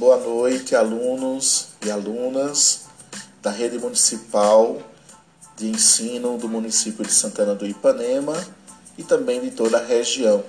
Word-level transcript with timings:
Boa 0.00 0.16
noite, 0.16 0.74
alunos 0.74 1.66
e 1.84 1.90
alunas 1.90 2.86
da 3.42 3.50
rede 3.50 3.78
municipal 3.78 4.78
de 5.58 5.68
ensino 5.68 6.38
do 6.38 6.48
município 6.48 7.04
de 7.04 7.12
Santana 7.12 7.54
do 7.54 7.66
Ipanema 7.66 8.32
e 8.96 9.04
também 9.04 9.42
de 9.42 9.50
toda 9.50 9.76
a 9.76 9.84
região. 9.84 10.42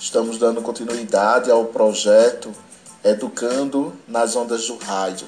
Estamos 0.00 0.38
dando 0.38 0.62
continuidade 0.62 1.50
ao 1.50 1.66
projeto 1.66 2.54
Educando 3.04 3.92
nas 4.08 4.34
Ondas 4.34 4.66
do 4.66 4.78
Rádio. 4.78 5.26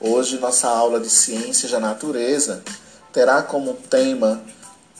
Hoje, 0.00 0.40
nossa 0.40 0.68
aula 0.68 0.98
de 0.98 1.08
Ciências 1.08 1.70
da 1.70 1.78
Natureza 1.78 2.64
terá 3.12 3.40
como 3.40 3.74
tema 3.74 4.42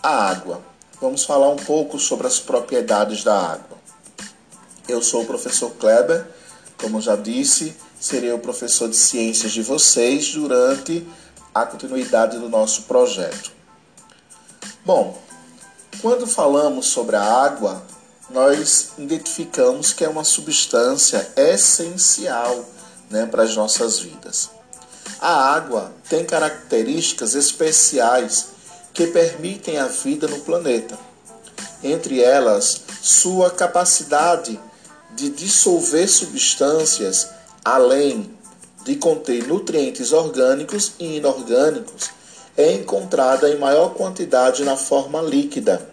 a 0.01 0.29
água. 0.31 0.63
Vamos 1.01 1.25
falar 1.25 1.49
um 1.49 1.57
pouco 1.57 1.99
sobre 1.99 2.29
as 2.29 2.39
propriedades 2.39 3.25
da 3.25 3.37
água. 3.37 3.79
Eu 4.87 5.03
sou 5.03 5.23
o 5.23 5.27
professor 5.27 5.73
Kleber, 5.73 6.38
como 6.81 7.01
já 7.01 7.17
disse, 7.17 7.77
serei 8.01 8.33
o 8.33 8.39
professor 8.39 8.89
de 8.89 8.97
ciências 8.97 9.53
de 9.53 9.63
vocês 9.63 10.33
durante 10.33 11.07
a 11.55 11.67
continuidade 11.67 12.39
do 12.39 12.49
nosso 12.49 12.83
projeto. 12.83 13.53
Bom, 14.85 15.21
quando 16.01 16.27
falamos 16.27 16.87
sobre 16.87 17.17
a 17.17 17.23
água, 17.23 17.83
nós 18.31 18.93
identificamos 18.97 19.93
que 19.93 20.05
é 20.05 20.09
uma 20.09 20.25
substância 20.25 21.31
essencial 21.37 22.65
né, 23.11 23.27
para 23.27 23.43
as 23.43 23.57
nossas 23.57 23.99
vidas. 23.99 24.51
A 25.21 25.53
água 25.53 25.93
tem 26.09 26.25
características 26.25 27.35
especiais 27.35 28.49
que 28.93 29.09
permitem 29.09 29.79
a 29.79 29.87
vida 29.87 30.29
no 30.29 30.41
planeta. 30.41 30.99
Entre 31.83 32.23
elas, 32.23 32.83
sua 33.03 33.51
capacidade 33.51 34.61
de 35.15 35.31
dissolver 35.31 36.09
substâncias, 36.09 37.29
além 37.65 38.31
de 38.85 38.97
conter 38.97 39.47
nutrientes 39.47 40.13
orgânicos 40.13 40.93
e 40.99 41.17
inorgânicos, 41.17 42.11
é 42.57 42.73
encontrada 42.73 43.49
em 43.49 43.59
maior 43.59 43.95
quantidade 43.95 44.65
na 44.65 44.77
forma 44.77 45.21
líquida. 45.23 45.89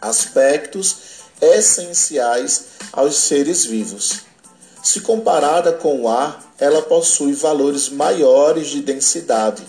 Aspectos 0.00 0.96
essenciais 1.40 2.66
aos 2.92 3.16
seres 3.16 3.64
vivos. 3.64 4.20
Se 4.82 5.00
comparada 5.00 5.72
com 5.72 6.02
o 6.02 6.08
ar, 6.08 6.52
ela 6.58 6.82
possui 6.82 7.32
valores 7.32 7.88
maiores 7.88 8.68
de 8.68 8.80
densidade, 8.82 9.62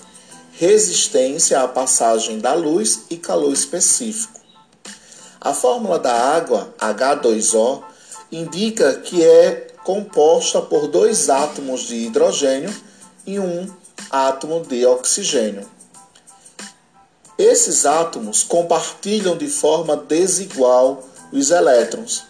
resistência 0.53 1.61
à 1.61 1.67
passagem 1.67 2.39
da 2.39 2.53
luz 2.53 3.01
e 3.09 3.17
calor 3.17 3.53
específico. 3.53 4.39
A 5.39 5.53
fórmula 5.53 5.99
da 5.99 6.13
água, 6.13 6.73
H2O, 6.79 7.83
indica 8.31 8.95
que 8.95 9.23
é 9.23 9.67
composta 9.83 10.61
por 10.61 10.87
dois 10.87 11.29
átomos 11.29 11.81
de 11.81 11.95
hidrogênio 11.95 12.73
e 13.25 13.39
um 13.39 13.71
átomo 14.09 14.65
de 14.65 14.85
oxigênio. 14.85 15.69
Esses 17.37 17.85
átomos 17.85 18.43
compartilham 18.43 19.37
de 19.37 19.47
forma 19.47 19.97
desigual 19.97 21.03
os 21.31 21.51
elétrons. 21.51 22.23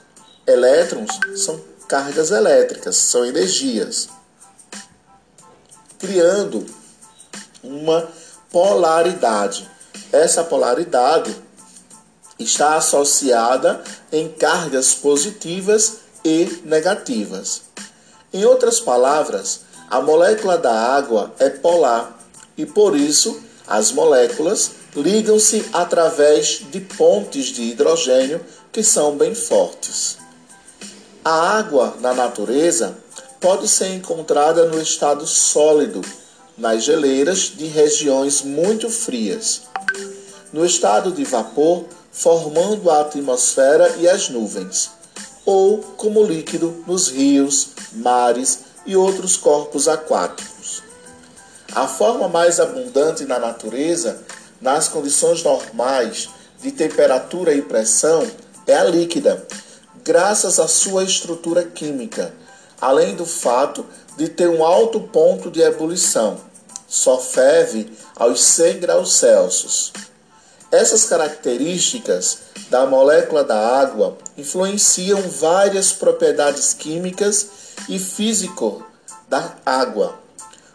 Elétrons 0.48 1.12
são 1.36 1.62
cargas 1.88 2.32
elétricas, 2.32 2.96
são 2.96 3.24
energias, 3.26 4.10
criando 6.00 6.66
uma 7.64 8.10
polaridade. 8.52 9.70
Essa 10.12 10.44
polaridade 10.44 11.36
está 12.38 12.76
associada 12.76 13.84
em 14.12 14.30
cargas 14.30 14.94
positivas 14.94 15.98
e 16.24 16.62
negativas. 16.66 17.62
Em 18.34 18.44
outras 18.46 18.80
palavras, 18.80 19.62
a 19.90 20.02
molécula 20.02 20.58
da 20.58 20.74
água 20.74 21.34
é 21.40 21.50
polar 21.50 22.20
e 22.58 22.66
por 22.66 22.98
isso 22.98 23.42
as 23.68 23.92
moléculas 23.92 24.72
ligam-se 24.96 25.66
através 25.74 26.62
de 26.72 26.80
pontes 26.80 27.46
de 27.48 27.64
hidrogênio 27.64 28.44
que 28.72 28.84
são 28.84 29.18
bem 29.18 29.34
fortes. 29.34 30.18
A 31.24 31.58
água 31.58 31.96
na 32.02 32.14
natureza 32.14 32.98
pode 33.40 33.68
ser 33.68 33.88
encontrada 33.90 34.66
no 34.66 34.82
estado 34.82 35.26
sólido, 35.26 36.02
nas 36.58 36.84
geleiras 36.84 37.54
de 37.56 37.66
regiões 37.66 38.42
muito 38.42 38.90
frias. 38.90 39.64
No 40.54 40.66
estado 40.66 41.12
de 41.12 41.24
vapor, 41.24 41.86
formando 42.16 42.90
a 42.90 43.02
atmosfera 43.02 43.98
e 43.98 44.08
as 44.08 44.30
nuvens, 44.30 44.90
ou 45.46 45.80
como 45.98 46.24
líquido 46.24 46.84
nos 46.88 47.10
rios, 47.10 47.70
mares 47.92 48.60
e 48.86 48.96
outros 48.96 49.36
corpos 49.36 49.88
aquáticos. 49.88 50.82
A 51.74 51.88
forma 51.88 52.30
mais 52.30 52.60
abundante 52.60 53.26
na 53.26 53.38
natureza, 53.38 54.24
nas 54.62 54.88
condições 54.88 55.44
normais 55.44 56.30
de 56.62 56.72
temperatura 56.72 57.54
e 57.54 57.62
pressão, 57.62 58.26
é 58.66 58.76
a 58.76 58.86
líquida, 58.86 59.46
graças 60.04 60.58
à 60.58 60.70
sua 60.70 61.04
estrutura 61.04 61.64
química, 61.64 62.34
além 62.80 63.14
do 63.14 63.26
fato 63.26 63.86
de 64.16 64.30
ter 64.30 64.50
um 64.50 64.64
alto 64.64 65.02
ponto 65.02 65.52
de 65.52 65.62
ebulição. 65.62 66.40
Só 66.88 67.18
ferve 67.18 67.92
aos 68.16 68.42
100 68.42 68.80
graus 68.80 69.18
Celsius. 69.18 69.92
Essas 70.76 71.06
características 71.06 72.40
da 72.70 72.86
molécula 72.86 73.46
da 73.46 73.80
água 73.80 74.18
influenciam 74.38 75.22
várias 75.22 75.94
propriedades 75.94 76.74
químicas 76.74 77.48
e 77.88 77.98
físico 77.98 78.86
da 79.30 79.56
água, 79.66 80.20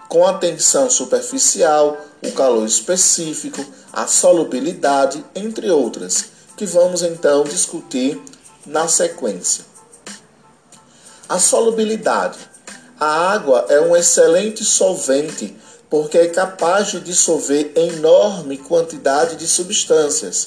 com 0.09 0.27
a 0.27 0.39
tensão 0.39 0.89
superficial, 0.89 2.01
o 2.23 2.33
calor 2.33 2.67
específico, 2.67 3.63
a 3.93 4.07
solubilidade, 4.07 5.23
entre 5.35 5.71
outras, 5.71 6.31
que 6.57 6.65
vamos 6.65 7.03
então 7.03 7.45
discutir 7.45 8.19
na 8.65 8.89
sequência. 8.89 9.67
A 11.29 11.39
solubilidade. 11.39 12.39
A 12.99 13.33
água 13.33 13.67
é 13.69 13.79
um 13.79 13.95
excelente 13.95 14.65
solvente 14.65 15.55
porque 15.91 16.17
é 16.17 16.29
capaz 16.29 16.93
de 16.93 17.01
dissolver 17.01 17.73
enorme 17.75 18.57
quantidade 18.57 19.35
de 19.35 19.49
substâncias. 19.49 20.47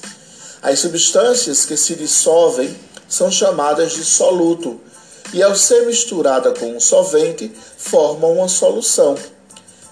As 0.61 0.79
substâncias 0.79 1.65
que 1.65 1.75
se 1.75 1.95
dissolvem 1.95 2.73
são 3.09 3.29
chamadas 3.29 3.91
de 3.91 4.05
soluto 4.05 4.79
e, 5.33 5.43
ao 5.43 5.53
ser 5.53 5.85
misturada 5.85 6.53
com 6.53 6.77
um 6.77 6.79
solvente, 6.79 7.51
formam 7.77 8.37
uma 8.37 8.47
solução. 8.47 9.15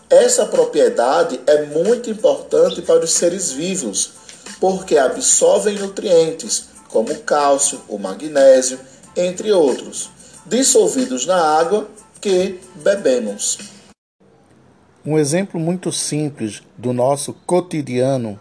Essa 0.10 0.46
propriedade 0.46 1.40
é 1.46 1.66
muito 1.66 2.10
importante 2.10 2.82
para 2.82 3.04
os 3.04 3.12
seres 3.12 3.52
vivos, 3.52 4.12
porque 4.60 4.98
absorvem 4.98 5.78
nutrientes 5.78 6.66
como 6.88 7.12
o 7.12 7.20
cálcio, 7.20 7.82
o 7.90 7.98
magnésio, 7.98 8.80
entre 9.16 9.52
outros, 9.52 10.10
dissolvidos 10.46 11.26
na 11.26 11.38
água 11.38 11.88
que 12.22 12.60
bebemos. 12.76 13.58
Um 15.04 15.18
exemplo 15.18 15.60
muito 15.60 15.92
simples 15.92 16.62
do 16.78 16.94
nosso 16.94 17.34
cotidiano 17.46 18.40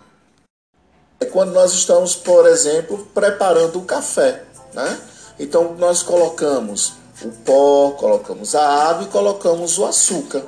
é 1.21 1.27
quando 1.27 1.53
nós 1.53 1.73
estamos, 1.73 2.17
por 2.17 2.47
exemplo, 2.47 3.07
preparando 3.15 3.79
o 3.79 3.85
café, 3.85 4.43
né? 4.73 4.99
Então 5.39 5.75
nós 5.79 6.03
colocamos 6.03 6.95
o 7.23 7.29
pó, 7.45 7.91
colocamos 7.91 8.55
a 8.55 8.67
água 8.89 9.05
e 9.05 9.11
colocamos 9.11 9.79
o 9.79 9.85
açúcar. 9.85 10.43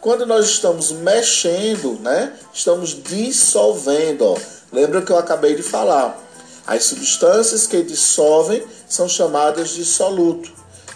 Quando 0.00 0.26
nós 0.26 0.46
estamos 0.46 0.90
mexendo, 0.90 2.00
né? 2.00 2.32
Estamos 2.52 3.00
dissolvendo, 3.02 4.22
ó. 4.24 4.36
Lembra 4.72 5.02
que 5.02 5.12
eu 5.12 5.18
acabei 5.18 5.54
de 5.54 5.62
falar? 5.62 6.20
As 6.66 6.84
substâncias 6.84 7.68
que 7.68 7.82
dissolvem 7.84 8.64
são 8.88 9.08
chamadas 9.08 9.70
de 9.70 9.84
soluto. 9.84 10.52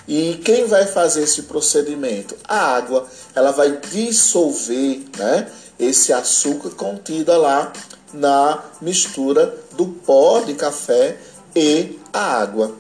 E 0.09 0.41
quem 0.45 0.67
vai 0.67 0.87
fazer 0.87 1.23
esse 1.23 1.43
procedimento? 1.43 2.37
A 2.47 2.77
água, 2.77 3.07
ela 3.35 3.53
vai 3.53 3.79
dissolver, 3.91 5.05
né, 5.17 5.51
esse 5.79 6.13
açúcar 6.13 6.71
contido 6.71 7.37
lá 7.39 7.73
na 8.13 8.63
mistura 8.81 9.55
do 9.73 9.87
pó 9.87 10.41
de 10.41 10.55
café 10.55 11.17
e 11.55 11.99
a 12.13 12.41
água. 12.41 12.75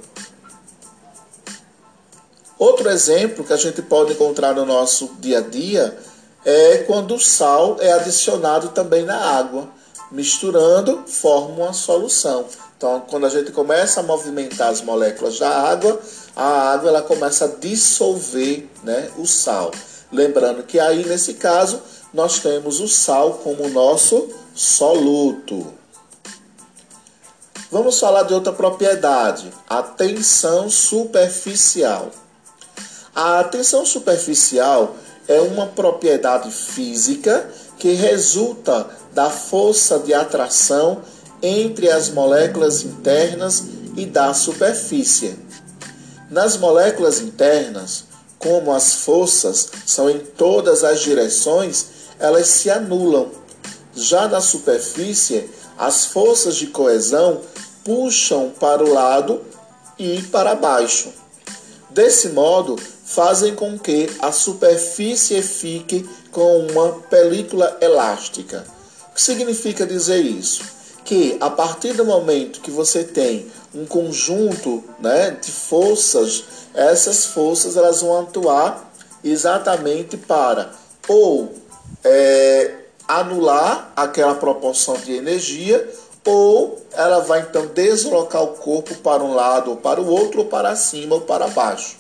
Outro 2.58 2.90
exemplo 2.90 3.44
que 3.44 3.52
a 3.52 3.56
gente 3.56 3.80
pode 3.80 4.12
encontrar 4.12 4.54
no 4.54 4.66
nosso 4.66 5.12
dia 5.18 5.38
a 5.38 5.40
dia 5.40 5.96
é 6.44 6.78
quando 6.78 7.14
o 7.14 7.18
sal 7.18 7.76
é 7.80 7.92
adicionado 7.92 8.68
também 8.68 9.04
na 9.04 9.16
água. 9.16 9.68
Misturando, 10.10 11.04
forma 11.06 11.64
uma 11.64 11.72
solução. 11.72 12.44
Então, 12.80 13.04
quando 13.10 13.26
a 13.26 13.28
gente 13.28 13.52
começa 13.52 14.00
a 14.00 14.02
movimentar 14.02 14.68
as 14.68 14.80
moléculas 14.80 15.38
da 15.38 15.50
água, 15.50 16.00
a 16.34 16.72
água 16.72 16.88
ela 16.88 17.02
começa 17.02 17.44
a 17.44 17.48
dissolver 17.48 18.70
né, 18.82 19.10
o 19.18 19.26
sal. 19.26 19.70
Lembrando 20.10 20.62
que 20.62 20.80
aí, 20.80 21.04
nesse 21.04 21.34
caso, 21.34 21.82
nós 22.10 22.38
temos 22.38 22.80
o 22.80 22.88
sal 22.88 23.34
como 23.44 23.68
nosso 23.68 24.30
soluto. 24.54 25.74
Vamos 27.70 28.00
falar 28.00 28.22
de 28.22 28.32
outra 28.32 28.50
propriedade, 28.50 29.52
a 29.68 29.82
tensão 29.82 30.70
superficial. 30.70 32.10
A 33.14 33.44
tensão 33.44 33.84
superficial 33.84 34.96
é 35.28 35.38
uma 35.38 35.66
propriedade 35.66 36.50
física 36.50 37.46
que 37.78 37.92
resulta 37.92 38.88
da 39.12 39.28
força 39.28 39.98
de 39.98 40.14
atração 40.14 41.02
entre 41.42 41.90
as 41.90 42.10
moléculas 42.10 42.82
internas 42.82 43.64
e 43.96 44.06
da 44.06 44.32
superfície. 44.34 45.36
Nas 46.30 46.56
moléculas 46.56 47.20
internas, 47.20 48.04
como 48.38 48.72
as 48.72 48.94
forças 48.94 49.68
são 49.84 50.08
em 50.08 50.18
todas 50.18 50.84
as 50.84 51.00
direções, 51.00 51.86
elas 52.18 52.46
se 52.46 52.70
anulam. 52.70 53.30
Já 53.94 54.28
na 54.28 54.40
superfície, 54.40 55.50
as 55.76 56.04
forças 56.06 56.56
de 56.56 56.68
coesão 56.68 57.40
puxam 57.84 58.50
para 58.50 58.84
o 58.84 58.92
lado 58.92 59.42
e 59.98 60.22
para 60.22 60.54
baixo. 60.54 61.12
Desse 61.90 62.28
modo, 62.28 62.76
fazem 63.04 63.54
com 63.54 63.78
que 63.78 64.08
a 64.20 64.30
superfície 64.30 65.42
fique 65.42 66.08
com 66.30 66.66
uma 66.66 66.92
película 67.10 67.76
elástica. 67.80 68.64
O 69.10 69.14
que 69.14 69.22
significa 69.22 69.84
dizer 69.84 70.20
isso? 70.20 70.62
Que 71.04 71.36
a 71.40 71.50
partir 71.50 71.94
do 71.94 72.04
momento 72.04 72.60
que 72.60 72.70
você 72.70 73.04
tem 73.04 73.50
um 73.74 73.86
conjunto 73.86 74.84
né, 74.98 75.30
de 75.30 75.50
forças, 75.50 76.44
essas 76.74 77.26
forças 77.26 77.76
elas 77.76 78.00
vão 78.02 78.20
atuar 78.20 78.92
exatamente 79.22 80.16
para 80.16 80.72
ou 81.08 81.52
é, 82.04 82.74
anular 83.06 83.92
aquela 83.96 84.34
proporção 84.34 84.94
de 84.94 85.12
energia 85.12 85.88
ou 86.24 86.80
ela 86.92 87.20
vai 87.20 87.40
então 87.40 87.66
deslocar 87.66 88.42
o 88.42 88.48
corpo 88.48 88.94
para 88.96 89.22
um 89.22 89.34
lado 89.34 89.70
ou 89.70 89.76
para 89.76 90.00
o 90.00 90.08
outro, 90.08 90.40
ou 90.40 90.46
para 90.46 90.76
cima 90.76 91.14
ou 91.14 91.20
para 91.22 91.48
baixo, 91.48 91.96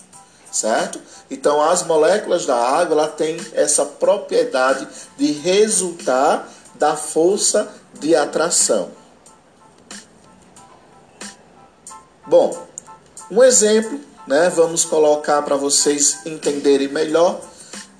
certo? 0.52 1.00
Então 1.30 1.62
as 1.62 1.82
moléculas 1.82 2.46
da 2.46 2.56
água 2.56 2.94
ela 2.94 3.08
tem 3.08 3.36
essa 3.54 3.84
propriedade 3.84 4.86
de 5.16 5.32
resultar 5.32 6.48
da 6.80 6.96
força 6.96 7.70
de 8.00 8.16
atração. 8.16 8.90
Bom, 12.26 12.66
um 13.30 13.44
exemplo, 13.44 14.00
né? 14.26 14.48
Vamos 14.48 14.86
colocar 14.86 15.42
para 15.42 15.56
vocês 15.56 16.20
entenderem 16.24 16.88
melhor. 16.88 17.38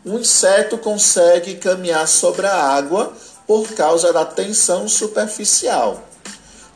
Um 0.05 0.19
inseto 0.19 0.79
consegue 0.79 1.57
caminhar 1.57 2.09
sobre 2.09 2.47
a 2.47 2.55
água 2.55 3.13
por 3.47 3.69
causa 3.75 4.15
da 4.15 4.25
tensão 4.25 4.89
superficial. 4.89 6.03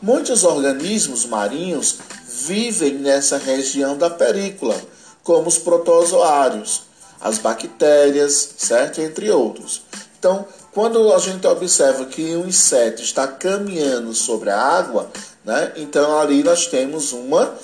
Muitos 0.02 0.44
organismos 0.44 1.24
marinhos 1.24 1.96
vivem 2.28 2.96
nessa 2.96 3.38
região 3.38 3.96
da 3.96 4.10
perícula, 4.10 4.78
como 5.22 5.48
os 5.48 5.56
protozoários, 5.56 6.82
as 7.18 7.38
bactérias, 7.38 8.56
certo? 8.58 9.00
Entre 9.00 9.30
outros. 9.30 9.82
Então, 10.18 10.46
quando 10.74 11.12
a 11.12 11.18
gente 11.18 11.46
observa 11.46 12.04
que 12.06 12.36
um 12.36 12.48
inseto 12.48 13.00
está 13.00 13.28
caminhando 13.28 14.12
sobre 14.12 14.50
a 14.50 14.60
água, 14.60 15.08
né? 15.44 15.72
Então 15.76 16.18
ali 16.18 16.42
nós 16.42 16.66
temos 16.66 17.12
uma 17.12 17.54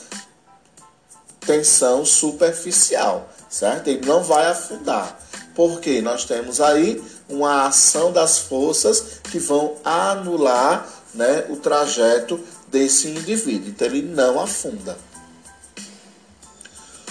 tensão 1.40 2.04
superficial, 2.04 3.28
certo? 3.48 3.88
Ele 3.88 4.06
não 4.06 4.22
vai 4.22 4.46
afundar. 4.46 5.18
Porque 5.56 6.00
nós 6.00 6.24
temos 6.24 6.60
aí 6.60 7.02
uma 7.28 7.66
ação 7.66 8.12
das 8.12 8.38
forças 8.38 9.20
que 9.30 9.40
vão 9.40 9.74
anular 9.84 10.88
né, 11.12 11.46
o 11.48 11.56
trajeto 11.56 12.38
desse 12.68 13.08
indivíduo. 13.08 13.68
Então 13.68 13.88
ele 13.88 14.02
não 14.02 14.40
afunda. 14.40 14.96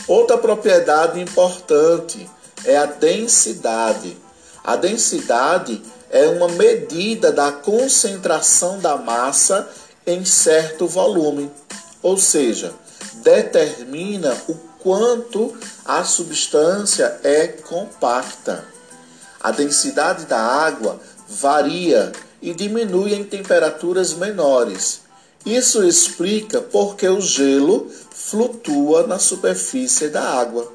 Outra 0.08 0.38
propriedade 0.38 1.20
importante 1.20 2.28
é 2.64 2.78
a 2.78 2.86
densidade. 2.86 4.18
A 4.64 4.76
densidade 4.76 5.82
é 6.10 6.28
uma 6.28 6.48
medida 6.50 7.32
da 7.32 7.52
concentração 7.52 8.80
da 8.80 8.98
massa 8.98 9.68
em 10.06 10.26
certo 10.26 10.88
volume, 10.88 11.52
ou 12.02 12.18
seja, 12.18 12.74
determina 13.16 14.36
o 14.48 14.56
quanto 14.80 15.56
a 15.86 16.04
substância 16.04 17.20
é 17.24 17.48
compacta. 17.48 18.66
A 19.40 19.52
densidade 19.52 20.26
da 20.26 20.40
água 20.40 21.00
varia 21.28 22.12
e 22.42 22.54
diminui 22.54 23.14
em 23.14 23.24
temperaturas 23.24 24.14
menores. 24.14 25.02
Isso 25.46 25.84
explica 25.84 26.62
porque 26.62 27.08
o 27.08 27.22
gelo 27.22 27.90
flutua 28.12 29.08
na 29.08 29.20
superfície 29.20 30.10
da 30.10 30.22
água. 30.22 30.72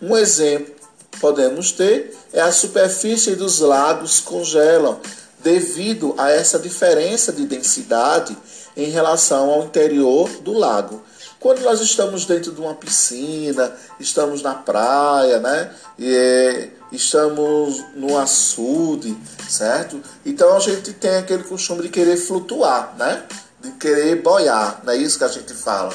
Um 0.00 0.16
exemplo 0.16 0.73
podemos 1.20 1.72
ter 1.72 2.16
é 2.32 2.40
a 2.40 2.52
superfície 2.52 3.34
dos 3.34 3.60
lagos 3.60 4.20
congelam 4.20 5.00
devido 5.42 6.14
a 6.16 6.30
essa 6.30 6.58
diferença 6.58 7.32
de 7.32 7.44
densidade 7.44 8.36
em 8.76 8.90
relação 8.90 9.50
ao 9.50 9.64
interior 9.64 10.28
do 10.40 10.52
lago. 10.52 11.02
Quando 11.38 11.60
nós 11.60 11.80
estamos 11.80 12.24
dentro 12.24 12.52
de 12.52 12.60
uma 12.60 12.74
piscina, 12.74 13.70
estamos 14.00 14.40
na 14.40 14.54
praia, 14.54 15.38
né? 15.38 15.70
E, 15.98 16.16
é, 16.16 16.70
estamos 16.90 17.84
no 17.94 18.16
açude, 18.16 19.14
certo? 19.46 20.00
Então 20.24 20.56
a 20.56 20.60
gente 20.60 20.94
tem 20.94 21.16
aquele 21.16 21.42
costume 21.42 21.82
de 21.82 21.90
querer 21.90 22.16
flutuar, 22.16 22.94
né? 22.98 23.24
De 23.60 23.72
querer 23.72 24.22
boiar, 24.22 24.80
não 24.84 24.94
é 24.94 24.96
isso 24.96 25.18
que 25.18 25.24
a 25.24 25.28
gente 25.28 25.52
fala. 25.52 25.92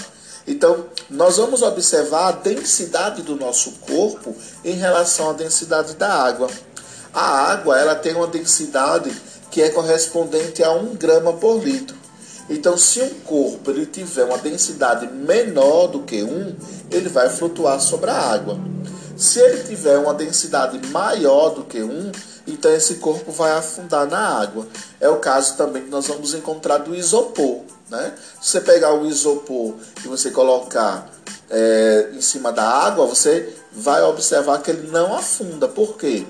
Então, 0.50 0.86
nós 1.12 1.38
vamos 1.38 1.62
observar 1.62 2.28
a 2.28 2.32
densidade 2.32 3.22
do 3.22 3.36
nosso 3.36 3.74
corpo 3.82 4.36
em 4.66 4.74
relação 4.74 5.30
à 5.30 5.34
densidade 5.34 5.94
da 5.94 6.12
água. 6.12 6.50
A 7.14 7.52
água, 7.52 7.80
ela 7.80 7.94
tem 7.94 8.16
uma 8.16 8.26
densidade 8.26 9.16
que 9.52 9.62
é 9.62 9.70
correspondente 9.70 10.64
a 10.64 10.72
1 10.72 10.96
grama 10.96 11.34
por 11.34 11.64
litro. 11.64 11.96
Então, 12.50 12.80
se 12.80 13.00
um 13.00 13.12
corpo 13.20 13.70
ele 13.70 13.86
tiver 13.86 14.24
uma 14.24 14.40
densidade 14.40 15.06
menor 15.14 15.86
do 15.86 16.00
que 16.00 16.24
1, 16.24 16.56
ele 16.90 17.10
vai 17.10 17.30
flutuar 17.30 17.80
sobre 17.80 18.10
a 18.10 18.18
água. 18.18 18.60
Se 19.16 19.40
ele 19.40 19.64
tiver 19.66 20.00
uma 20.00 20.16
densidade 20.16 20.80
maior 20.88 21.50
do 21.50 21.64
que 21.64 21.84
1, 21.84 22.12
então 22.48 22.74
esse 22.74 22.96
corpo 22.96 23.32
vai 23.32 23.52
afundar 23.52 24.08
na 24.08 24.18
água. 24.18 24.68
É 25.00 25.08
o 25.10 25.18
caso 25.18 25.56
também 25.58 25.84
que 25.84 25.92
nós 25.92 26.08
vamos 26.08 26.34
encontrar 26.34 26.80
do 26.80 26.96
isopor. 26.96 27.62
Né? 27.90 28.14
Se 28.42 28.52
você 28.52 28.62
pegar 28.62 28.94
o 28.94 29.06
isopor 29.08 29.76
e 30.04 30.08
você 30.08 30.32
colocar 30.32 31.10
é, 31.50 32.10
em 32.14 32.22
cima 32.22 32.52
da 32.52 32.64
água, 32.64 33.06
você 33.06 33.54
vai 33.72 34.02
observar 34.04 34.62
que 34.62 34.72
ele 34.72 34.90
não 34.92 35.16
afunda. 35.16 35.68
Por 35.68 35.98
quê? 35.98 36.26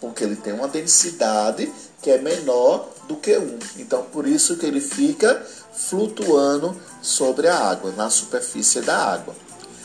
Porque 0.00 0.24
ele 0.24 0.36
tem 0.36 0.52
uma 0.52 0.68
densidade 0.68 1.72
que 2.00 2.10
é 2.10 2.18
menor 2.18 2.88
do 3.06 3.16
que 3.16 3.36
1. 3.36 3.58
Então, 3.78 4.04
por 4.04 4.26
isso 4.26 4.56
que 4.56 4.64
ele 4.64 4.80
fica 4.80 5.44
flutuando 5.72 6.80
sobre 7.02 7.48
a 7.48 7.56
água, 7.56 7.92
na 7.96 8.08
superfície 8.08 8.80
da 8.80 8.96
água. 8.96 9.34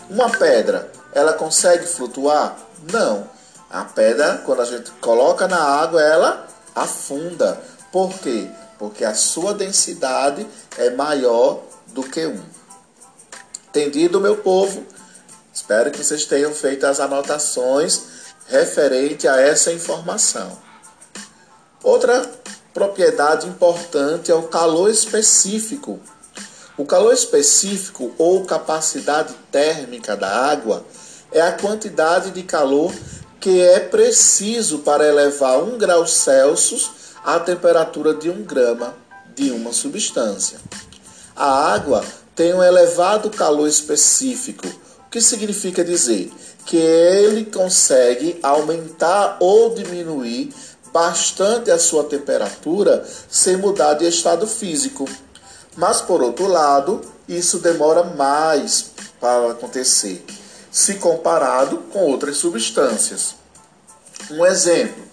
Uma 0.10 0.30
pedra, 0.30 0.92
ela 1.14 1.34
consegue 1.34 1.86
flutuar? 1.86 2.58
Não. 2.92 3.28
A 3.70 3.84
pedra, 3.84 4.42
quando 4.46 4.62
a 4.62 4.66
gente 4.66 4.92
coloca 5.02 5.48
na 5.48 5.60
água, 5.60 6.02
ela 6.02 6.48
afunda. 6.76 7.60
Por 7.92 8.14
quê? 8.20 8.48
Porque 8.78 9.06
a 9.06 9.14
sua 9.14 9.54
densidade 9.54 10.46
é 10.78 10.90
maior 10.90 11.62
do 11.88 12.04
que 12.04 12.26
1. 12.26 12.40
Entendido, 13.70 14.22
meu 14.22 14.38
povo? 14.38 14.86
Espero 15.54 15.92
que 15.92 16.04
vocês 16.04 16.26
tenham 16.26 16.54
feito 16.54 16.86
as 16.86 17.00
anotações 17.00 18.02
referente 18.48 19.28
a 19.28 19.40
essa 19.40 19.72
informação. 19.72 20.58
Outra 21.84 22.30
propriedade 22.74 23.48
importante 23.48 24.32
é 24.32 24.36
o 24.36 24.44
calor 24.44 24.90
específico. 24.90 26.00
O 26.78 26.86
calor 26.86 27.14
específico 27.14 28.14
ou 28.18 28.44
capacidade 28.44 29.34
térmica 29.50 30.16
da 30.16 30.30
água 30.30 30.86
é 31.32 31.42
a 31.42 31.54
quantidade 31.54 32.32
de 32.32 32.44
calor 32.44 32.94
que 33.40 33.62
é 33.62 33.80
preciso 33.80 34.80
para 34.80 35.08
elevar 35.08 35.62
1 35.64 35.78
grau 35.78 36.06
Celsius 36.06 37.05
a 37.26 37.40
temperatura 37.40 38.14
de 38.14 38.30
1 38.30 38.44
grama 38.44 38.94
de 39.36 39.50
uma 39.50 39.74
substância. 39.74 40.60
A 41.36 41.74
água 41.74 42.06
tem 42.36 42.54
um 42.54 42.62
elevado 42.62 43.32
calor 43.32 43.68
específico, 43.68 44.68
o 44.68 45.10
que 45.10 45.20
significa 45.20 45.84
dizer 45.84 46.32
que 46.66 46.78
ele 46.78 47.46
consegue 47.46 48.40
aumentar 48.44 49.38
ou 49.40 49.74
diminuir 49.74 50.54
bastante 50.94 51.72
a 51.72 51.80
sua 51.80 52.04
temperatura 52.04 53.04
sem 53.30 53.58
mudar 53.58 53.96
de 53.96 54.08
estado 54.08 54.46
físico. 54.46 55.06
Mas 55.76 56.02
por 56.02 56.22
outro 56.22 56.48
lado, 56.48 57.02
isso 57.28 57.58
demora 57.58 58.04
mais 58.04 58.92
para 59.20 59.52
acontecer, 59.52 60.24
se 60.72 60.96
comparado 60.96 61.78
com 61.92 62.00
outras 62.00 62.38
substâncias. 62.38 63.36
Um 64.30 64.46
exemplo: 64.46 65.04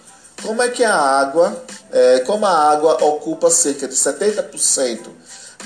como 0.41 0.61
é 0.61 0.69
que 0.69 0.83
a 0.83 0.95
água, 0.95 1.63
é, 1.93 2.19
como 2.21 2.45
a 2.45 2.71
água 2.71 2.95
ocupa 3.05 3.51
cerca 3.51 3.87
de 3.87 3.95
70% 3.95 4.99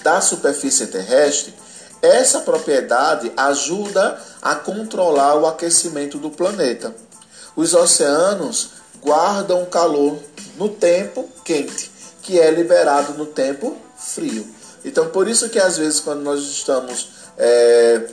da 0.03 0.21
superfície 0.21 0.87
terrestre, 0.87 1.53
Essa 1.99 2.41
propriedade 2.41 3.31
ajuda 3.35 4.21
a 4.39 4.53
controlar 4.53 5.35
o 5.35 5.47
aquecimento 5.47 6.19
do 6.19 6.29
planeta. 6.29 6.93
Os 7.55 7.73
oceanos 7.73 8.69
guardam 9.01 9.65
calor 9.65 10.19
no 10.57 10.69
tempo 10.69 11.27
quente, 11.43 11.89
que 12.21 12.39
é 12.39 12.51
liberado 12.51 13.13
no 13.13 13.25
tempo 13.25 13.75
frio. 13.97 14.45
Então, 14.85 15.09
por 15.09 15.27
isso 15.27 15.49
que 15.49 15.57
às 15.57 15.77
vezes 15.77 15.99
quando 15.99 16.21
nós 16.21 16.39
estamos 16.41 17.09
é, 17.35 18.07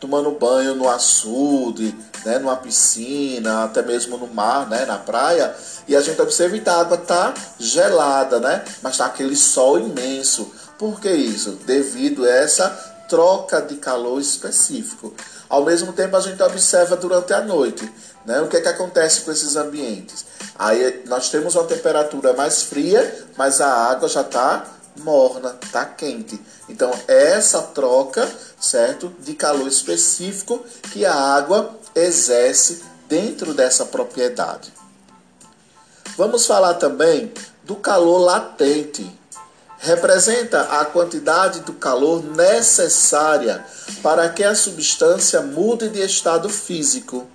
tomando 0.00 0.32
banho 0.32 0.74
no 0.74 0.88
açude, 0.90 1.94
né, 2.24 2.38
numa 2.38 2.56
piscina, 2.56 3.64
até 3.64 3.82
mesmo 3.82 4.16
no 4.16 4.26
mar, 4.26 4.68
né, 4.68 4.84
na 4.84 4.98
praia, 4.98 5.54
e 5.86 5.96
a 5.96 6.00
gente 6.00 6.20
observa 6.20 6.58
que 6.58 6.68
a 6.68 6.80
água 6.80 6.96
está 6.96 7.34
gelada, 7.58 8.38
né, 8.40 8.64
mas 8.82 8.92
está 8.92 9.06
aquele 9.06 9.36
sol 9.36 9.78
imenso. 9.78 10.50
Por 10.78 11.00
que 11.00 11.10
isso? 11.10 11.58
Devido 11.66 12.24
a 12.24 12.30
essa 12.30 12.68
troca 13.08 13.60
de 13.60 13.76
calor 13.76 14.20
específico. 14.20 15.12
Ao 15.48 15.64
mesmo 15.64 15.92
tempo, 15.92 16.16
a 16.16 16.20
gente 16.20 16.40
observa 16.42 16.96
durante 16.96 17.32
a 17.32 17.40
noite 17.40 17.92
né, 18.24 18.40
o 18.40 18.48
que, 18.48 18.56
é 18.56 18.60
que 18.60 18.68
acontece 18.68 19.22
com 19.22 19.32
esses 19.32 19.56
ambientes. 19.56 20.24
Aí 20.56 21.02
nós 21.06 21.28
temos 21.28 21.54
uma 21.54 21.64
temperatura 21.64 22.32
mais 22.34 22.62
fria, 22.62 23.26
mas 23.36 23.60
a 23.60 23.90
água 23.90 24.08
já 24.08 24.20
está 24.20 24.64
morna, 24.98 25.56
está 25.62 25.84
quente. 25.84 26.40
Então, 26.68 26.90
é 27.08 27.32
essa 27.32 27.62
troca, 27.62 28.28
certo, 28.60 29.12
de 29.20 29.34
calor 29.34 29.66
específico 29.66 30.64
que 30.92 31.04
a 31.04 31.14
água 31.14 31.78
exerce 31.94 32.82
dentro 33.08 33.52
dessa 33.54 33.84
propriedade. 33.84 34.72
Vamos 36.16 36.46
falar 36.46 36.74
também 36.74 37.32
do 37.64 37.76
calor 37.76 38.18
latente. 38.18 39.18
Representa 39.78 40.60
a 40.80 40.84
quantidade 40.84 41.60
do 41.60 41.72
calor 41.72 42.22
necessária 42.22 43.64
para 44.02 44.28
que 44.28 44.44
a 44.44 44.54
substância 44.54 45.40
mude 45.40 45.88
de 45.88 46.00
estado 46.04 46.48
físico. 46.48 47.26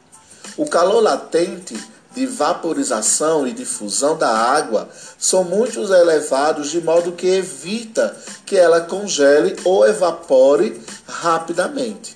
O 0.55 0.67
calor 0.67 1.01
latente 1.01 1.75
de 2.13 2.25
vaporização 2.25 3.45
e 3.45 3.51
difusão 3.51 4.17
da 4.17 4.29
água 4.29 4.87
são 5.17 5.43
muito 5.43 5.81
elevados, 5.81 6.69
de 6.69 6.79
modo 6.79 7.11
que 7.11 7.27
evita 7.27 8.15
que 8.45 8.55
ela 8.55 8.81
congele 8.81 9.57
ou 9.65 9.85
evapore 9.85 10.81
rapidamente. 11.07 12.15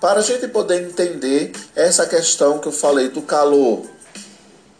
Para 0.00 0.20
a 0.20 0.22
gente 0.22 0.48
poder 0.48 0.82
entender 0.82 1.52
essa 1.76 2.06
questão 2.06 2.58
que 2.58 2.66
eu 2.66 2.72
falei 2.72 3.10
do 3.10 3.20
calor 3.20 3.82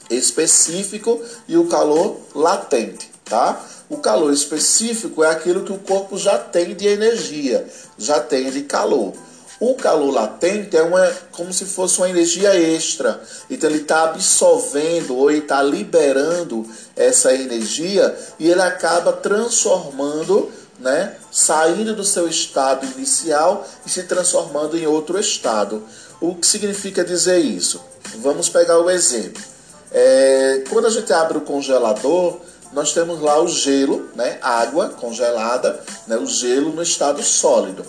específico 0.09 1.21
e 1.47 1.59
o 1.59 1.67
calor 1.67 2.19
latente, 2.35 3.11
tá? 3.25 3.63
O 3.91 3.99
calor 3.99 4.33
específico 4.33 5.23
é 5.23 5.31
aquilo 5.31 5.63
que 5.63 5.73
o 5.73 5.79
corpo 5.79 6.17
já 6.17 6.39
tem 6.39 6.75
de 6.75 6.87
energia, 6.87 7.69
já 7.99 8.19
tem 8.19 8.51
de 8.51 8.63
calor. 8.63 9.13
O 9.61 9.75
calor 9.75 10.11
latente 10.11 10.75
é 10.75 10.83
uma, 10.83 11.07
como 11.33 11.53
se 11.53 11.67
fosse 11.67 11.99
uma 11.99 12.09
energia 12.09 12.59
extra. 12.59 13.21
Então 13.51 13.69
ele 13.69 13.83
está 13.83 14.05
absorvendo 14.05 15.15
ou 15.15 15.31
está 15.31 15.63
liberando 15.63 16.67
essa 16.97 17.35
energia 17.35 18.17
e 18.39 18.49
ele 18.49 18.63
acaba 18.63 19.13
transformando, 19.13 20.51
né, 20.81 21.15
saindo 21.31 21.95
do 21.95 22.03
seu 22.03 22.27
estado 22.27 22.87
inicial 22.97 23.67
e 23.87 23.91
se 23.91 24.05
transformando 24.05 24.77
em 24.77 24.87
outro 24.87 25.19
estado. 25.19 25.83
O 26.21 26.35
que 26.35 26.47
significa 26.47 27.05
dizer 27.05 27.39
isso? 27.39 27.81
Vamos 28.17 28.49
pegar 28.49 28.79
o 28.79 28.91
exemplo. 28.91 29.43
É, 29.93 30.65
quando 30.71 30.87
a 30.87 30.91
gente 30.91 31.13
abre 31.13 31.39
o 31.39 31.43
congelador, 31.43 32.41
nós 32.73 32.93
temos 32.93 33.21
lá 33.21 33.41
o 33.41 33.49
gelo, 33.49 34.09
né, 34.15 34.39
água 34.41 34.91
congelada, 34.91 35.81
né, 36.07 36.17
o 36.17 36.27
gelo 36.27 36.73
no 36.73 36.83
estado 36.83 37.23
sólido. 37.23 37.85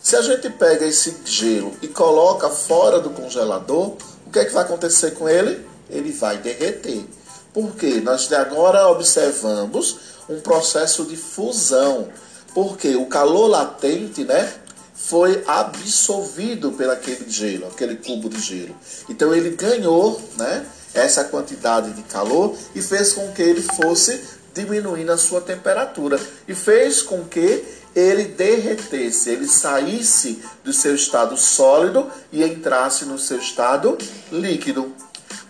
Se 0.00 0.16
a 0.16 0.22
gente 0.22 0.48
pega 0.50 0.86
esse 0.86 1.16
gelo 1.24 1.76
e 1.82 1.88
coloca 1.88 2.48
fora 2.48 3.00
do 3.00 3.10
congelador, 3.10 3.96
o 4.26 4.30
que 4.32 4.38
é 4.38 4.44
que 4.44 4.52
vai 4.52 4.64
acontecer 4.64 5.10
com 5.12 5.28
ele? 5.28 5.66
Ele 5.90 6.12
vai 6.12 6.38
derreter. 6.38 7.04
Por 7.52 7.74
quê? 7.74 8.00
Nós 8.00 8.32
agora 8.32 8.88
observamos 8.88 9.96
um 10.28 10.40
processo 10.40 11.04
de 11.04 11.16
fusão. 11.16 12.08
Porque 12.54 12.96
o 12.96 13.06
calor 13.06 13.46
latente, 13.46 14.24
né, 14.24 14.52
foi 14.94 15.42
absorvido 15.46 16.72
pelo 16.72 16.92
aquele 16.92 17.28
gelo, 17.28 17.66
aquele 17.66 17.96
cubo 17.96 18.28
de 18.28 18.40
gelo. 18.40 18.76
Então 19.08 19.34
ele 19.34 19.50
ganhou, 19.50 20.20
né, 20.36 20.66
essa 20.94 21.24
quantidade 21.24 21.92
de 21.92 22.02
calor 22.02 22.56
e 22.74 22.82
fez 22.82 23.12
com 23.12 23.30
que 23.32 23.42
ele 23.42 23.62
fosse 23.62 24.20
diminuindo 24.54 25.10
a 25.10 25.16
sua 25.16 25.40
temperatura 25.40 26.20
e 26.46 26.54
fez 26.54 27.02
com 27.02 27.24
que 27.24 27.64
ele 27.94 28.24
derretesse, 28.24 29.30
ele 29.30 29.48
saísse 29.48 30.42
do 30.62 30.72
seu 30.72 30.94
estado 30.94 31.36
sólido 31.36 32.08
e 32.32 32.44
entrasse 32.44 33.04
no 33.04 33.18
seu 33.18 33.38
estado 33.38 33.98
líquido. 34.30 34.94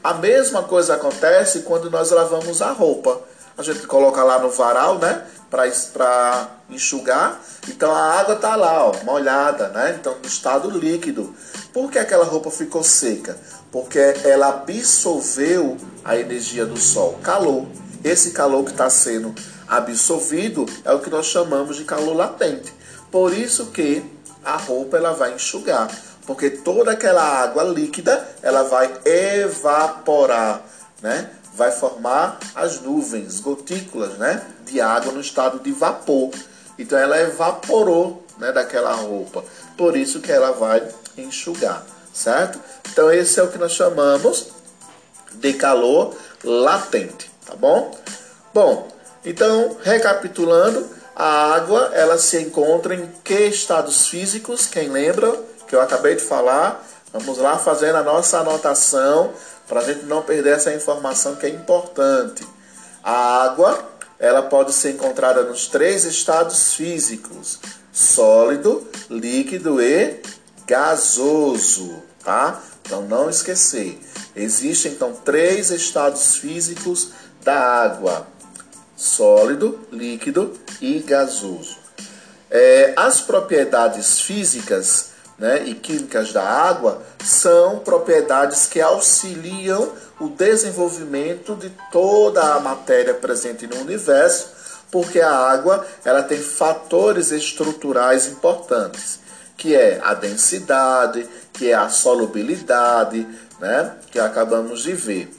A 0.02 0.14
mesma 0.14 0.62
coisa 0.62 0.94
acontece 0.94 1.60
quando 1.60 1.90
nós 1.90 2.10
lavamos 2.10 2.62
a 2.62 2.72
roupa. 2.72 3.20
A 3.58 3.62
gente 3.62 3.86
coloca 3.86 4.22
lá 4.24 4.38
no 4.38 4.48
varal, 4.48 4.98
né, 4.98 5.26
para 5.50 6.48
enxugar. 6.70 7.40
Então 7.68 7.92
a 7.92 8.20
água 8.20 8.36
tá 8.36 8.54
lá, 8.56 8.86
ó, 8.86 8.94
molhada, 9.04 9.68
né? 9.68 9.96
Então 9.98 10.16
no 10.16 10.26
estado 10.26 10.70
líquido. 10.70 11.34
Por 11.72 11.90
que 11.90 11.98
aquela 11.98 12.24
roupa 12.24 12.50
ficou 12.50 12.82
seca? 12.84 13.36
Porque 13.72 13.98
ela 14.24 14.48
absorveu 14.48 15.76
a 16.04 16.16
energia 16.16 16.64
do 16.64 16.78
sol, 16.78 17.18
calor. 17.22 17.66
Esse 18.02 18.30
calor 18.30 18.64
que 18.64 18.70
está 18.70 18.88
sendo 18.88 19.34
absorvido 19.68 20.66
é 20.84 20.92
o 20.92 21.00
que 21.00 21.10
nós 21.10 21.26
chamamos 21.26 21.76
de 21.76 21.84
calor 21.84 22.14
latente. 22.14 22.72
Por 23.10 23.32
isso 23.36 23.66
que 23.66 24.02
a 24.44 24.56
roupa 24.56 24.96
ela 24.96 25.12
vai 25.12 25.34
enxugar, 25.34 25.88
porque 26.26 26.48
toda 26.48 26.92
aquela 26.92 27.22
água 27.22 27.62
líquida 27.62 28.26
ela 28.42 28.62
vai 28.62 28.90
evaporar, 29.04 30.62
né? 31.02 31.30
Vai 31.60 31.72
formar 31.72 32.38
as 32.54 32.80
nuvens, 32.80 33.38
gotículas, 33.38 34.16
né? 34.16 34.42
De 34.64 34.80
água 34.80 35.12
no 35.12 35.20
estado 35.20 35.58
de 35.58 35.70
vapor. 35.72 36.30
Então 36.78 36.98
ela 36.98 37.20
evaporou, 37.20 38.24
né? 38.38 38.50
Daquela 38.50 38.94
roupa. 38.94 39.44
Por 39.76 39.94
isso 39.94 40.20
que 40.20 40.32
ela 40.32 40.52
vai 40.52 40.88
enxugar, 41.18 41.84
certo? 42.14 42.58
Então 42.90 43.12
esse 43.12 43.38
é 43.38 43.42
o 43.42 43.48
que 43.48 43.58
nós 43.58 43.72
chamamos 43.72 44.46
de 45.34 45.52
calor 45.52 46.16
latente, 46.42 47.30
tá 47.44 47.54
bom? 47.54 47.94
Bom, 48.54 48.88
então, 49.22 49.76
recapitulando, 49.82 50.88
a 51.14 51.52
água 51.52 51.90
ela 51.92 52.16
se 52.16 52.40
encontra 52.40 52.94
em 52.94 53.06
que 53.22 53.38
estados 53.38 54.08
físicos? 54.08 54.66
Quem 54.66 54.88
lembra 54.88 55.30
que 55.68 55.76
eu 55.76 55.82
acabei 55.82 56.14
de 56.14 56.22
falar? 56.22 56.82
Vamos 57.12 57.36
lá 57.36 57.58
fazendo 57.58 57.96
a 57.96 58.02
nossa 58.02 58.38
anotação 58.38 59.34
para 59.70 59.80
a 59.80 59.84
gente 59.84 60.04
não 60.04 60.20
perder 60.20 60.54
essa 60.54 60.74
informação 60.74 61.36
que 61.36 61.46
é 61.46 61.48
importante. 61.48 62.44
A 63.04 63.44
água 63.44 63.88
ela 64.18 64.42
pode 64.42 64.72
ser 64.72 64.90
encontrada 64.90 65.44
nos 65.44 65.68
três 65.68 66.04
estados 66.04 66.74
físicos: 66.74 67.60
sólido, 67.92 68.86
líquido 69.08 69.80
e 69.80 70.20
gasoso, 70.66 72.02
tá? 72.24 72.60
Então 72.82 73.02
não 73.02 73.30
esquecer. 73.30 74.00
Existem 74.34 74.90
então 74.90 75.12
três 75.24 75.70
estados 75.70 76.34
físicos 76.34 77.10
da 77.44 77.58
água: 77.60 78.26
sólido, 78.96 79.78
líquido 79.92 80.52
e 80.80 80.98
gasoso. 80.98 81.78
É, 82.50 82.92
as 82.96 83.20
propriedades 83.20 84.20
físicas 84.20 85.09
né, 85.40 85.62
e 85.64 85.74
químicas 85.74 86.34
da 86.34 86.46
água 86.46 87.02
são 87.24 87.78
propriedades 87.78 88.66
que 88.66 88.78
auxiliam 88.78 89.88
o 90.20 90.28
desenvolvimento 90.28 91.56
de 91.56 91.70
toda 91.90 92.42
a 92.42 92.60
matéria 92.60 93.14
presente 93.14 93.66
no 93.66 93.76
universo, 93.76 94.50
porque 94.90 95.18
a 95.18 95.32
água 95.32 95.86
ela 96.04 96.22
tem 96.22 96.38
fatores 96.38 97.32
estruturais 97.32 98.26
importantes, 98.26 99.18
que 99.56 99.74
é 99.74 99.98
a 100.04 100.12
densidade, 100.12 101.26
que 101.54 101.70
é 101.70 101.74
a 101.74 101.88
solubilidade, 101.88 103.26
né, 103.58 103.96
que 104.10 104.20
acabamos 104.20 104.82
de 104.82 104.92
ver, 104.92 105.32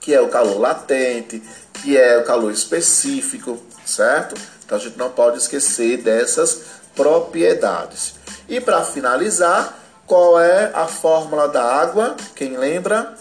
que 0.00 0.12
é 0.12 0.20
o 0.20 0.28
calor 0.28 0.60
latente, 0.60 1.42
que 1.72 1.96
é 1.96 2.18
o 2.18 2.24
calor 2.24 2.52
específico, 2.52 3.58
certo? 3.86 4.34
Então 4.66 4.76
a 4.76 4.80
gente 4.80 4.98
não 4.98 5.08
pode 5.08 5.38
esquecer 5.38 6.02
dessas 6.02 6.60
propriedades. 6.94 8.17
E 8.48 8.60
para 8.60 8.82
finalizar, 8.82 9.78
qual 10.06 10.40
é 10.40 10.72
a 10.74 10.86
fórmula 10.86 11.48
da 11.48 11.62
água? 11.62 12.16
Quem 12.34 12.56
lembra? 12.56 13.14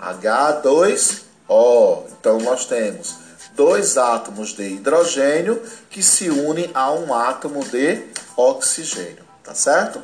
H2O. 0.00 2.04
Então 2.20 2.38
nós 2.38 2.64
temos 2.66 3.16
dois 3.56 3.98
átomos 3.98 4.54
de 4.54 4.62
hidrogênio 4.62 5.60
que 5.90 6.00
se 6.00 6.30
unem 6.30 6.70
a 6.72 6.92
um 6.92 7.12
átomo 7.12 7.64
de 7.64 8.04
oxigênio, 8.36 9.24
tá 9.42 9.52
certo? 9.52 10.00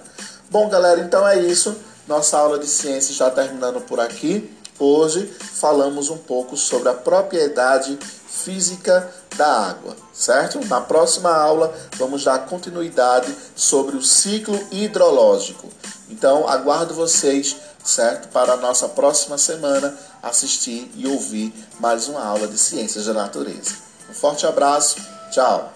Bom, 0.51 0.69
galera, 0.69 1.01
então 1.01 1.27
é 1.27 1.39
isso. 1.39 1.77
Nossa 2.09 2.37
aula 2.37 2.59
de 2.59 2.67
ciência 2.67 3.13
está 3.13 3.31
terminando 3.31 3.81
por 3.81 4.01
aqui. 4.01 4.53
Hoje 4.79 5.33
falamos 5.41 6.11
um 6.11 6.17
pouco 6.17 6.57
sobre 6.57 6.89
a 6.89 6.95
propriedade 6.95 7.99
física 8.29 9.13
da 9.37 9.69
água, 9.69 9.97
certo? 10.13 10.65
Na 10.67 10.81
próxima 10.81 11.31
aula 11.31 11.73
vamos 11.97 12.25
dar 12.25 12.41
continuidade 12.47 13.35
sobre 13.55 13.97
o 13.97 14.03
ciclo 14.03 14.59
hidrológico. 14.71 15.69
Então 16.11 16.49
aguardo 16.49 16.95
vocês, 16.95 17.57
certo? 17.85 18.29
Para 18.29 18.55
a 18.55 18.57
nossa 18.57 18.89
próxima 18.89 19.39
semana 19.39 19.97
assistir 20.23 20.91
e 20.95 21.07
ouvir 21.07 21.53
mais 21.79 22.09
uma 22.09 22.25
aula 22.25 22.49
de 22.49 22.59
ciências 22.59 23.07
da 23.07 23.13
natureza. 23.13 23.75
Um 24.11 24.15
forte 24.15 24.47
abraço, 24.47 24.97
tchau! 25.31 25.74